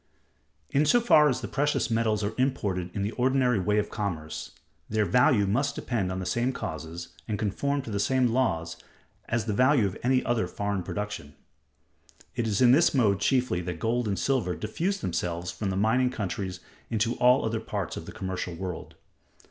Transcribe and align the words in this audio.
In 0.71 0.83
so 0.87 0.99
far 0.99 1.29
as 1.29 1.41
the 1.41 1.47
precious 1.47 1.91
metals 1.91 2.23
are 2.23 2.33
imported 2.39 2.89
in 2.95 3.03
the 3.03 3.11
ordinary 3.11 3.59
way 3.59 3.77
of 3.77 3.91
commerce, 3.91 4.49
their 4.89 5.05
value 5.05 5.45
must 5.45 5.75
depend 5.75 6.11
on 6.11 6.17
the 6.17 6.25
same 6.25 6.53
causes, 6.53 7.09
and 7.27 7.37
conform 7.37 7.83
to 7.83 7.91
the 7.91 7.99
same 7.99 8.25
laws, 8.29 8.77
as 9.29 9.45
the 9.45 9.53
value 9.53 9.85
of 9.85 9.95
any 10.01 10.25
other 10.25 10.47
foreign 10.47 10.81
production. 10.81 11.35
It 12.35 12.47
is 12.47 12.61
in 12.61 12.71
this 12.71 12.95
mode 12.95 13.19
chiefly 13.19 13.61
that 13.61 13.77
gold 13.77 14.07
and 14.07 14.17
silver 14.17 14.55
diffuse 14.55 15.01
themselves 15.01 15.51
from 15.51 15.69
the 15.69 15.77
mining 15.77 16.09
countries 16.09 16.61
into 16.89 17.13
all 17.17 17.45
other 17.45 17.59
parts 17.59 17.95
of 17.95 18.07
the 18.07 18.11
commercial 18.11 18.55
world. 18.55 18.95